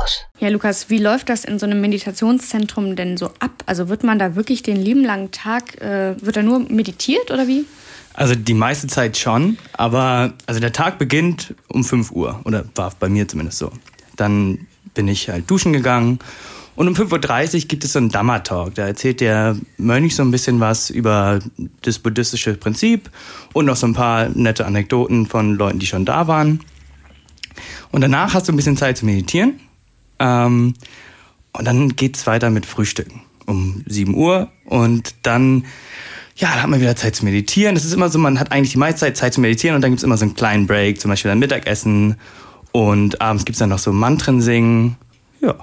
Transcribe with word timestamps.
Campus. 0.00 0.26
Ja, 0.38 0.48
Lukas, 0.48 0.90
wie 0.90 0.98
läuft 0.98 1.28
das 1.28 1.44
in 1.44 1.58
so 1.58 1.66
einem 1.66 1.80
Meditationszentrum 1.80 2.96
denn 2.96 3.16
so 3.16 3.26
ab? 3.38 3.62
Also 3.66 3.88
wird 3.88 4.04
man 4.04 4.18
da 4.18 4.36
wirklich 4.36 4.62
den 4.62 4.76
lieben 4.76 5.04
langen 5.04 5.30
Tag, 5.30 5.80
äh, 5.80 6.14
wird 6.20 6.36
da 6.36 6.42
nur 6.42 6.60
meditiert 6.60 7.30
oder 7.30 7.46
wie? 7.46 7.64
Also 8.14 8.34
die 8.34 8.54
meiste 8.54 8.86
Zeit 8.88 9.16
schon, 9.16 9.56
aber 9.72 10.34
also 10.46 10.60
der 10.60 10.72
Tag 10.72 10.98
beginnt 10.98 11.54
um 11.68 11.84
5 11.84 12.10
Uhr 12.10 12.40
oder 12.44 12.64
war 12.74 12.92
bei 12.98 13.08
mir 13.08 13.28
zumindest 13.28 13.58
so. 13.58 13.70
Dann 14.16 14.66
bin 14.94 15.06
ich 15.08 15.28
halt 15.28 15.48
duschen 15.48 15.72
gegangen 15.72 16.18
und 16.74 16.88
um 16.88 16.94
5.30 16.94 17.54
Uhr 17.54 17.68
gibt 17.68 17.84
es 17.84 17.92
so 17.92 17.98
einen 17.98 18.10
Dhamma-Talk. 18.10 18.74
Da 18.74 18.86
erzählt 18.86 19.20
der 19.20 19.56
Mönch 19.76 20.16
so 20.16 20.22
ein 20.22 20.30
bisschen 20.30 20.60
was 20.60 20.90
über 20.90 21.38
das 21.82 21.98
buddhistische 21.98 22.54
Prinzip 22.54 23.10
und 23.52 23.66
noch 23.66 23.76
so 23.76 23.86
ein 23.86 23.94
paar 23.94 24.28
nette 24.30 24.66
Anekdoten 24.66 25.26
von 25.26 25.54
Leuten, 25.54 25.78
die 25.78 25.86
schon 25.86 26.04
da 26.04 26.26
waren. 26.26 26.60
Und 27.92 28.00
danach 28.00 28.34
hast 28.34 28.48
du 28.48 28.52
ein 28.52 28.56
bisschen 28.56 28.76
Zeit 28.76 28.96
zu 28.96 29.06
meditieren. 29.06 29.60
Ähm, 30.20 30.74
und 31.52 31.64
dann 31.64 31.96
geht's 31.96 32.26
weiter 32.28 32.50
mit 32.50 32.66
Frühstücken 32.66 33.22
um 33.50 33.82
7 33.86 34.14
Uhr. 34.14 34.48
Und 34.64 35.14
dann, 35.22 35.64
ja, 36.36 36.48
da 36.54 36.62
hat 36.62 36.70
man 36.70 36.80
wieder 36.80 36.96
Zeit 36.96 37.16
zu 37.16 37.24
meditieren. 37.24 37.74
Das 37.74 37.84
ist 37.84 37.92
immer 37.92 38.08
so, 38.08 38.18
man 38.18 38.38
hat 38.38 38.52
eigentlich 38.52 38.72
die 38.72 38.78
meiste 38.78 39.00
Zeit 39.00 39.16
Zeit 39.16 39.34
zu 39.34 39.40
meditieren 39.40 39.74
und 39.76 39.82
dann 39.82 39.90
gibt's 39.90 40.04
immer 40.04 40.16
so 40.16 40.24
einen 40.24 40.34
kleinen 40.34 40.66
Break, 40.66 41.00
zum 41.00 41.10
Beispiel 41.10 41.30
ein 41.30 41.38
Mittagessen. 41.38 42.16
Und 42.72 43.20
abends 43.20 43.44
gibt's 43.44 43.58
dann 43.58 43.70
noch 43.70 43.80
so 43.80 43.92
Mantren 43.92 44.40
singen. 44.40 44.96
Ja. 45.40 45.56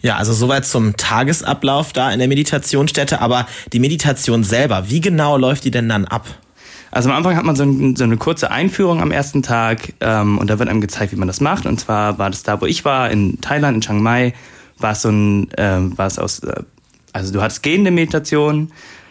Ja, 0.00 0.16
also 0.16 0.32
soweit 0.32 0.64
zum 0.64 0.96
Tagesablauf 0.96 1.92
da 1.92 2.12
in 2.12 2.18
der 2.18 2.28
Meditationsstätte. 2.28 3.20
Aber 3.20 3.46
die 3.72 3.80
Meditation 3.80 4.44
selber, 4.44 4.90
wie 4.90 5.00
genau 5.00 5.36
läuft 5.36 5.64
die 5.64 5.70
denn 5.70 5.88
dann 5.88 6.04
ab? 6.04 6.26
Also 6.90 7.10
am 7.10 7.16
Anfang 7.16 7.36
hat 7.36 7.44
man 7.44 7.56
so, 7.56 7.64
ein, 7.64 7.96
so 7.96 8.04
eine 8.04 8.16
kurze 8.16 8.50
Einführung 8.50 9.02
am 9.02 9.10
ersten 9.10 9.42
Tag 9.42 9.94
ähm, 10.00 10.38
und 10.38 10.48
da 10.48 10.58
wird 10.58 10.68
einem 10.68 10.80
gezeigt, 10.80 11.12
wie 11.12 11.16
man 11.16 11.28
das 11.28 11.40
macht. 11.40 11.66
Und 11.66 11.78
zwar 11.78 12.18
war 12.18 12.30
das 12.30 12.42
da, 12.42 12.60
wo 12.60 12.66
ich 12.66 12.84
war, 12.84 13.10
in 13.10 13.40
Thailand, 13.40 13.76
in 13.76 13.80
Chiang 13.80 14.02
Mai, 14.02 14.34
war 14.78 14.92
es 14.92 15.02
so 15.02 15.10
ein, 15.10 15.48
ähm, 15.56 15.96
war 15.98 16.06
es 16.06 16.18
aus, 16.18 16.40
äh, 16.40 16.62
also 17.12 17.32
du 17.32 17.42
hattest 17.42 17.62
gehende 17.62 17.90
Meditation. 17.90 18.70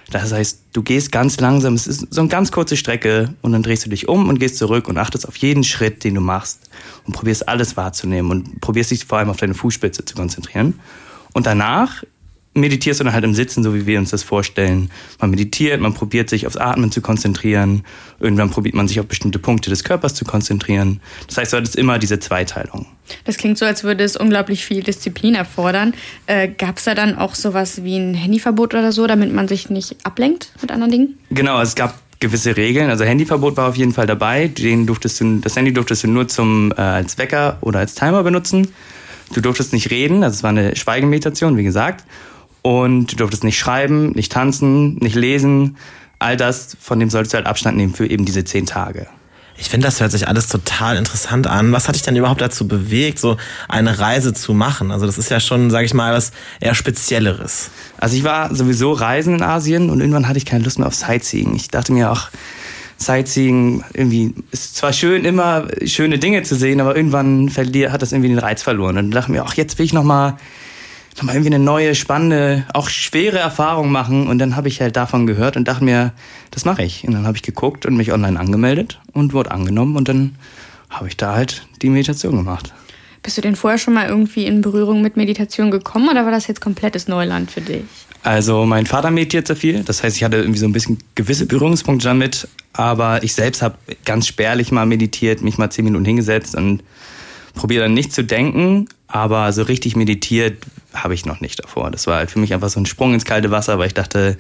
Das 0.10 0.32
heißt, 0.32 0.62
du 0.72 0.84
gehst 0.84 1.12
ganz 1.12 1.38
langsam, 1.40 1.74
es 1.74 1.86
ist 1.86 2.14
so 2.14 2.22
eine 2.22 2.30
ganz 2.30 2.52
kurze 2.54 2.78
Strecke 2.78 3.34
und 3.42 3.52
dann 3.52 3.62
drehst 3.62 3.86
du 3.86 3.90
dich 3.90 4.08
um 4.08 4.30
und 4.30 4.40
gehst 4.40 4.58
zurück 4.58 4.88
und 4.88 4.98
achtest 4.98 5.28
auf 5.28 5.36
jeden 5.36 5.66
Schritt, 5.66 6.06
den 6.06 6.16
du 6.16 6.22
machst 6.22 6.70
und 7.06 7.14
probierst 7.14 7.50
alles 7.50 7.76
wahrzunehmen 7.76 8.32
und 8.32 8.62
probierst 8.62 8.92
dich 8.92 9.06
vor 9.06 9.18
allem 9.18 9.30
auf 9.30 9.38
deine 9.38 9.54
Fußspitze 9.54 10.06
zu 10.06 10.16
konzentrieren. 10.16 10.80
Und 11.34 11.46
danach 11.46 12.04
meditierst 12.60 13.00
du 13.00 13.04
dann 13.04 13.14
halt 13.14 13.24
im 13.24 13.34
Sitzen, 13.34 13.64
so 13.64 13.74
wie 13.74 13.86
wir 13.86 14.00
uns 14.00 14.10
das 14.10 14.24
vorstellen. 14.24 14.90
Man 15.20 15.30
meditiert, 15.30 15.80
man 15.80 15.94
probiert 15.94 16.30
sich 16.30 16.48
aufs 16.48 16.58
Atmen 16.58 16.92
zu 16.92 17.02
konzentrieren. 17.02 17.84
Irgendwann 18.20 18.50
probiert 18.50 18.76
man 18.76 18.88
sich 18.88 19.00
auf 19.00 19.06
bestimmte 19.06 19.40
Punkte 19.40 19.70
des 19.70 19.84
Körpers 19.84 20.16
zu 20.16 20.26
konzentrieren. 20.26 21.00
Das 21.28 21.38
heißt, 21.38 21.54
du 21.54 21.58
hattest 21.58 21.76
immer 21.76 22.00
diese 22.00 22.20
Zweiteilung. 22.20 22.86
Das 23.24 23.38
klingt 23.38 23.58
so, 23.58 23.66
als 23.66 23.84
würde 23.84 24.04
es 24.04 24.18
unglaublich 24.18 24.66
viel 24.66 24.84
Disziplin 24.84 25.36
erfordern. 25.36 25.94
Äh, 26.26 26.50
Gab 26.50 26.78
es 26.78 26.84
da 26.84 26.96
dann 26.96 27.18
auch 27.18 27.36
sowas 27.36 27.84
wie 27.84 27.98
ein 27.98 28.14
Handyverbot 28.14 28.74
oder 28.74 28.92
so, 28.92 29.08
damit 29.08 29.34
man 29.34 29.48
sich 29.48 29.70
nicht 29.70 29.96
ablenkt 30.04 30.52
mit 30.62 30.72
anderen 30.72 30.92
Dingen? 30.92 31.18
Genau, 31.30 31.62
es 31.62 31.76
gab 31.76 32.00
gewisse 32.20 32.58
Regeln. 32.58 32.90
Also 32.90 33.04
Handyverbot 33.04 33.58
war 33.58 33.70
auf 33.70 33.76
jeden 33.76 33.94
Fall 33.94 34.08
dabei. 34.08 34.48
Den 34.48 34.86
durftest 34.86 35.22
du, 35.22 35.40
das 35.40 35.56
Handy 35.56 35.74
durftest 35.74 36.04
du 36.04 36.08
nur 36.08 36.28
zum, 36.28 36.72
äh, 36.72 36.82
als 36.82 37.18
Wecker 37.18 37.58
oder 37.62 37.80
als 37.80 37.96
Timer 37.96 38.24
benutzen. 38.24 38.70
Du 39.34 39.42
durftest 39.42 39.74
nicht 39.74 39.92
reden, 39.92 40.24
also 40.24 40.36
es 40.36 40.44
war 40.44 40.52
eine 40.52 40.76
Schweigemeditation, 40.76 41.58
wie 41.58 41.64
gesagt. 41.64 42.06
Und 42.68 43.14
du 43.14 43.16
durftest 43.16 43.46
nicht 43.46 43.58
schreiben, 43.58 44.12
nicht 44.12 44.30
tanzen, 44.30 44.96
nicht 44.96 45.16
lesen. 45.16 45.78
All 46.20 46.36
das, 46.36 46.76
von 46.82 47.00
dem 47.00 47.10
solltest 47.10 47.34
du 47.34 47.38
halt 47.38 47.48
Abstand 47.48 47.78
nehmen 47.78 47.94
für 47.94 48.06
eben 48.06 48.26
diese 48.26 48.44
zehn 48.44 48.66
Tage. 48.66 49.08
Ich 49.58 49.70
finde, 49.70 49.88
das 49.88 50.02
hört 50.02 50.12
sich 50.12 50.28
alles 50.28 50.50
total 50.50 50.98
interessant 50.98 51.48
an. 51.48 51.72
Was 51.72 51.88
hat 51.88 51.96
dich 51.96 52.02
denn 52.02 52.18
überhaupt 52.18 52.42
dazu 52.42 52.68
bewegt, 52.68 53.20
so 53.20 53.38
eine 53.70 54.00
Reise 54.00 54.34
zu 54.34 54.54
machen? 54.54 54.92
Also 54.92 55.06
das 55.06 55.18
ist 55.18 55.32
ja 55.32 55.40
schon, 55.40 55.72
sage 55.72 55.86
ich 55.86 55.94
mal, 55.94 56.12
was 56.12 56.34
eher 56.60 56.76
Spezielleres. 56.76 57.70
Also 58.02 58.18
ich 58.18 58.26
war 58.26 58.54
sowieso 58.54 58.92
reisen 58.92 59.36
in 59.36 59.44
Asien 59.44 59.90
und 59.90 60.02
irgendwann 60.02 60.28
hatte 60.28 60.38
ich 60.38 60.46
keine 60.46 60.66
Lust 60.66 60.78
mehr 60.78 60.90
auf 60.90 60.96
Sightseeing. 60.96 61.56
Ich 61.56 61.70
dachte 61.70 61.94
mir 61.94 62.12
auch, 62.12 62.28
Sightseeing 62.98 63.86
irgendwie 63.94 64.36
ist 64.52 64.76
zwar 64.76 64.92
schön, 64.92 65.24
immer 65.24 65.70
schöne 65.86 66.20
Dinge 66.20 66.44
zu 66.44 66.56
sehen, 66.56 66.82
aber 66.82 66.98
irgendwann 66.98 67.50
hat 67.50 68.02
das 68.02 68.12
irgendwie 68.12 68.28
den 68.30 68.40
Reiz 68.40 68.62
verloren. 68.62 68.98
Und 68.98 69.06
dann 69.06 69.12
dachte 69.12 69.32
ich 69.32 69.38
mir, 69.38 69.46
ach, 69.46 69.54
jetzt 69.54 69.80
will 69.80 69.86
ich 69.86 69.94
noch 69.94 70.04
mal 70.04 70.36
nochmal 71.18 71.36
irgendwie 71.36 71.56
eine 71.56 71.64
neue, 71.64 71.96
spannende, 71.96 72.66
auch 72.74 72.90
schwere 72.90 73.40
Erfahrung 73.40 73.92
machen. 73.92 74.28
Und 74.28 74.40
dann 74.40 74.56
habe 74.56 74.68
ich 74.68 74.82
halt 74.82 74.96
davon 74.96 75.28
gehört 75.28 75.58
und 75.58 75.68
dachte 75.68 75.84
mir, 75.84 76.14
das 76.52 76.66
mache 76.66 76.84
ich. 76.84 77.06
Und 77.08 77.14
dann 77.14 77.26
habe 77.26 77.38
ich 77.38 77.44
geguckt 77.44 77.86
und 77.86 77.98
mich 77.98 78.12
online 78.14 78.40
angemeldet 78.40 79.00
und 79.14 79.34
wurde 79.34 79.52
angenommen. 79.52 79.96
Und 79.96 80.08
dann 80.08 80.36
habe 80.90 81.08
ich 81.08 81.18
da 81.18 81.36
halt 81.36 81.68
die 81.82 81.90
Meditation 81.90 82.36
gemacht. 82.36 82.74
Bist 83.24 83.38
du 83.38 83.42
denn 83.42 83.56
vorher 83.56 83.78
schon 83.78 83.94
mal 83.94 84.08
irgendwie 84.08 84.46
in 84.46 84.62
Berührung 84.62 85.02
mit 85.02 85.18
Meditation 85.18 85.72
gekommen 85.72 86.08
oder 86.10 86.24
war 86.24 86.32
das 86.32 86.48
jetzt 86.48 86.62
komplettes 86.62 87.08
Neuland 87.08 87.52
für 87.52 87.62
dich? 87.62 87.84
Also 88.24 88.66
mein 88.66 88.86
Vater 88.86 89.12
meditiert 89.12 89.48
sehr 89.48 89.56
viel, 89.56 89.84
das 89.84 90.04
heißt, 90.04 90.18
ich 90.18 90.24
hatte 90.24 90.38
irgendwie 90.38 90.60
so 90.60 90.66
ein 90.66 90.74
bisschen 90.74 90.98
gewisse 91.16 91.46
Berührungspunkte 91.46 92.08
damit, 92.08 92.48
aber 92.74 93.24
ich 93.24 93.34
selbst 93.34 93.62
habe 93.62 93.78
ganz 94.06 94.28
spärlich 94.28 94.72
mal 94.72 94.86
meditiert, 94.86 95.42
mich 95.42 95.58
mal 95.58 95.70
zehn 95.70 95.86
Minuten 95.86 96.06
hingesetzt 96.06 96.56
und 96.56 96.84
probiere 97.54 97.84
dann 97.84 97.94
nicht 97.94 98.14
zu 98.14 98.24
denken, 98.24 98.88
aber 99.08 99.52
so 99.54 99.64
richtig 99.64 99.96
meditiert 99.96 100.58
habe 101.04 101.14
ich 101.14 101.26
noch 101.26 101.42
nicht 101.42 101.64
davor. 101.64 101.92
Das 101.92 102.08
war 102.08 102.18
halt 102.18 102.32
für 102.32 102.40
mich 102.40 102.54
einfach 102.54 102.70
so 102.70 102.80
ein 102.80 102.86
Sprung 102.86 103.14
ins 103.14 103.26
kalte 103.26 103.52
Wasser, 103.52 103.80
weil 103.80 103.88
ich 103.88 103.94
dachte, 103.94 104.38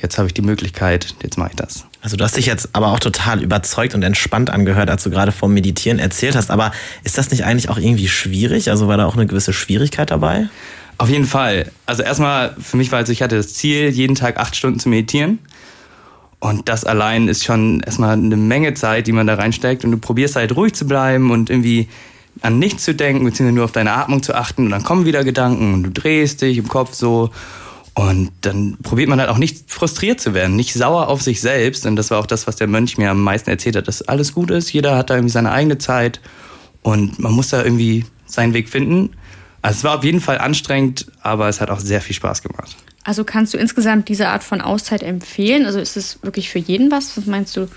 jetzt 0.00 0.18
habe 0.18 0.28
ich 0.28 0.34
die 0.34 0.42
Möglichkeit, 0.42 1.14
jetzt 1.22 1.38
mache 1.38 1.50
ich 1.50 1.56
das. 1.56 1.86
Also 2.00 2.16
du 2.16 2.24
hast 2.24 2.36
dich 2.36 2.46
jetzt 2.46 2.70
aber 2.72 2.88
auch 2.88 3.00
total 3.00 3.42
überzeugt 3.42 3.94
und 3.94 4.02
entspannt 4.02 4.50
angehört, 4.50 4.88
als 4.90 5.02
du 5.02 5.10
gerade 5.10 5.32
vom 5.32 5.52
Meditieren 5.52 5.98
erzählt 5.98 6.36
hast. 6.36 6.50
Aber 6.50 6.72
ist 7.02 7.18
das 7.18 7.30
nicht 7.30 7.44
eigentlich 7.44 7.68
auch 7.68 7.78
irgendwie 7.78 8.08
schwierig? 8.08 8.70
Also 8.70 8.88
war 8.88 8.96
da 8.96 9.06
auch 9.06 9.16
eine 9.16 9.26
gewisse 9.26 9.52
Schwierigkeit 9.52 10.10
dabei? 10.10 10.48
Auf 10.98 11.08
jeden 11.08 11.26
Fall. 11.26 11.70
Also 11.86 12.02
erstmal, 12.02 12.54
für 12.58 12.76
mich 12.76 12.90
war 12.92 12.98
also, 12.98 13.12
ich 13.12 13.22
hatte 13.22 13.36
das 13.36 13.54
Ziel, 13.54 13.88
jeden 13.88 14.14
Tag 14.14 14.38
acht 14.38 14.56
Stunden 14.56 14.78
zu 14.78 14.88
meditieren. 14.88 15.38
Und 16.40 16.68
das 16.68 16.84
allein 16.84 17.26
ist 17.26 17.44
schon 17.44 17.80
erstmal 17.80 18.12
eine 18.12 18.36
Menge 18.36 18.74
Zeit, 18.74 19.08
die 19.08 19.12
man 19.12 19.26
da 19.26 19.34
reinsteckt. 19.34 19.84
Und 19.84 19.90
du 19.90 19.98
probierst 19.98 20.36
halt 20.36 20.54
ruhig 20.54 20.74
zu 20.74 20.86
bleiben 20.86 21.32
und 21.32 21.50
irgendwie 21.50 21.88
an 22.42 22.58
nichts 22.58 22.84
zu 22.84 22.94
denken, 22.94 23.24
beziehungsweise 23.24 23.54
nur 23.54 23.64
auf 23.64 23.72
deine 23.72 23.92
Atmung 23.92 24.22
zu 24.22 24.34
achten 24.34 24.64
und 24.64 24.70
dann 24.70 24.82
kommen 24.82 25.04
wieder 25.04 25.24
Gedanken 25.24 25.74
und 25.74 25.82
du 25.82 25.90
drehst 25.90 26.42
dich 26.42 26.58
im 26.58 26.68
Kopf 26.68 26.94
so 26.94 27.30
und 27.94 28.30
dann 28.42 28.76
probiert 28.82 29.08
man 29.08 29.20
halt 29.20 29.28
auch 29.28 29.38
nicht 29.38 29.70
frustriert 29.70 30.20
zu 30.20 30.34
werden, 30.34 30.54
nicht 30.54 30.74
sauer 30.74 31.08
auf 31.08 31.22
sich 31.22 31.40
selbst 31.40 31.86
und 31.86 31.96
das 31.96 32.10
war 32.10 32.18
auch 32.18 32.26
das, 32.26 32.46
was 32.46 32.56
der 32.56 32.66
Mönch 32.66 32.98
mir 32.98 33.10
am 33.10 33.22
meisten 33.22 33.50
erzählt 33.50 33.76
hat, 33.76 33.88
dass 33.88 34.02
alles 34.02 34.32
gut 34.32 34.50
ist, 34.50 34.72
jeder 34.72 34.96
hat 34.96 35.10
da 35.10 35.14
irgendwie 35.14 35.32
seine 35.32 35.50
eigene 35.50 35.78
Zeit 35.78 36.20
und 36.82 37.18
man 37.18 37.32
muss 37.32 37.48
da 37.48 37.62
irgendwie 37.62 38.04
seinen 38.26 38.54
Weg 38.54 38.68
finden. 38.68 39.10
Also 39.62 39.78
es 39.78 39.84
war 39.84 39.98
auf 39.98 40.04
jeden 40.04 40.20
Fall 40.20 40.38
anstrengend, 40.38 41.06
aber 41.20 41.48
es 41.48 41.60
hat 41.60 41.70
auch 41.70 41.80
sehr 41.80 42.00
viel 42.00 42.14
Spaß 42.14 42.42
gemacht. 42.42 42.76
Also 43.04 43.24
kannst 43.24 43.54
du 43.54 43.58
insgesamt 43.58 44.08
diese 44.08 44.28
Art 44.28 44.44
von 44.44 44.60
Auszeit 44.60 45.02
empfehlen? 45.02 45.64
Also 45.66 45.80
ist 45.80 45.96
es 45.96 46.22
wirklich 46.22 46.50
für 46.50 46.58
jeden 46.58 46.90
was? 46.90 47.16
Was 47.16 47.26
meinst 47.26 47.56
du? 47.56 47.68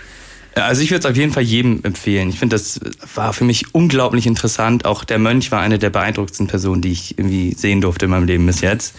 Also 0.55 0.81
ich 0.81 0.91
würde 0.91 0.99
es 0.99 1.05
auf 1.05 1.15
jeden 1.15 1.31
Fall 1.31 1.43
jedem 1.43 1.79
empfehlen. 1.83 2.29
Ich 2.29 2.39
finde, 2.39 2.55
das 2.55 2.79
war 3.15 3.31
für 3.33 3.45
mich 3.45 3.73
unglaublich 3.73 4.27
interessant. 4.27 4.85
Auch 4.85 5.03
der 5.03 5.17
Mönch 5.17 5.51
war 5.51 5.61
eine 5.61 5.79
der 5.79 5.89
beeindruckendsten 5.89 6.47
Personen, 6.47 6.81
die 6.81 6.91
ich 6.91 7.17
irgendwie 7.17 7.53
sehen 7.53 7.79
durfte 7.79 8.05
in 8.05 8.11
meinem 8.11 8.25
Leben 8.25 8.45
bis 8.45 8.61
jetzt. 8.61 8.95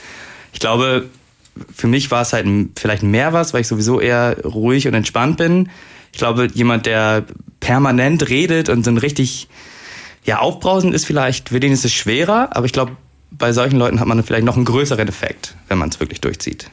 Ich 0.53 0.61
glaube, 0.61 1.09
für 1.75 1.89
mich 1.89 2.11
war 2.11 2.23
es 2.23 2.33
halt 2.33 2.47
vielleicht 2.77 3.03
mehr 3.03 3.33
was, 3.33 3.53
weil 3.53 3.61
ich 3.61 3.69
sowieso 3.69 4.01
eher 4.01 4.39
ruhig 4.45 4.89
und 4.89 4.95
entspannt 4.95 5.37
bin. 5.37 5.69
Ich 6.12 6.19
glaube, 6.19 6.49
jemand, 6.55 6.87
der 6.87 7.25
permanent 7.61 8.29
redet 8.29 8.69
und 8.69 8.85
so 8.85 8.91
ein 8.91 8.99
richtig 8.99 9.49
ja, 10.25 10.39
aufbrausend 10.39 10.95
ist 10.95 11.05
vielleicht, 11.05 11.51
für 11.51 11.61
den 11.61 11.73
ist 11.73 11.85
es 11.85 11.93
schwerer, 11.93 12.51
aber 12.53 12.67
ich 12.67 12.73
glaube, 12.73 12.93
bei 13.31 13.53
solchen 13.53 13.79
Leuten 13.79 13.99
hat 14.01 14.07
man 14.07 14.23
vielleicht 14.23 14.45
noch 14.45 14.57
einen 14.57 14.65
größeren 14.65 15.09
Effekt, 15.09 15.57
wenn 15.69 15.79
man 15.79 15.89
es 15.89 16.01
wirklich 16.01 16.21
durchzieht. 16.21 16.71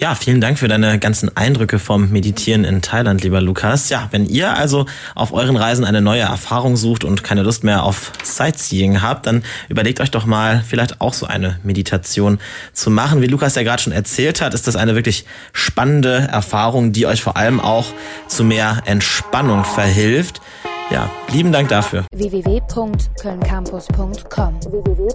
Ja, 0.00 0.14
vielen 0.14 0.40
Dank 0.40 0.60
für 0.60 0.68
deine 0.68 1.00
ganzen 1.00 1.36
Eindrücke 1.36 1.80
vom 1.80 2.10
Meditieren 2.10 2.62
in 2.62 2.82
Thailand, 2.82 3.24
lieber 3.24 3.40
Lukas. 3.40 3.88
Ja, 3.88 4.06
wenn 4.12 4.26
ihr 4.26 4.56
also 4.56 4.86
auf 5.16 5.32
euren 5.32 5.56
Reisen 5.56 5.84
eine 5.84 6.00
neue 6.00 6.20
Erfahrung 6.20 6.76
sucht 6.76 7.02
und 7.02 7.24
keine 7.24 7.42
Lust 7.42 7.64
mehr 7.64 7.82
auf 7.82 8.12
Sightseeing 8.22 9.02
habt, 9.02 9.26
dann 9.26 9.42
überlegt 9.68 9.98
euch 9.98 10.12
doch 10.12 10.24
mal, 10.24 10.62
vielleicht 10.64 11.00
auch 11.00 11.14
so 11.14 11.26
eine 11.26 11.58
Meditation 11.64 12.38
zu 12.72 12.90
machen. 12.90 13.22
Wie 13.22 13.26
Lukas 13.26 13.56
ja 13.56 13.64
gerade 13.64 13.82
schon 13.82 13.92
erzählt 13.92 14.40
hat, 14.40 14.54
ist 14.54 14.68
das 14.68 14.76
eine 14.76 14.94
wirklich 14.94 15.24
spannende 15.52 16.28
Erfahrung, 16.30 16.92
die 16.92 17.08
euch 17.08 17.20
vor 17.20 17.36
allem 17.36 17.58
auch 17.58 17.86
zu 18.28 18.44
mehr 18.44 18.82
Entspannung 18.84 19.64
verhilft. 19.64 20.40
Ja, 20.92 21.10
lieben 21.32 21.50
Dank 21.50 21.70
dafür. 21.70 22.04
www.kölncampus.com 22.12 24.60
www 24.62 25.08